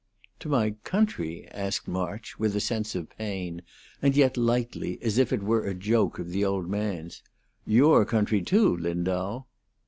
[0.39, 3.61] "To my country?" asked March, with a sense of pain,
[4.01, 7.21] and yet lightly, as if it were a joke of the old man's.
[7.67, 9.43] "Your country, too, Lindau?"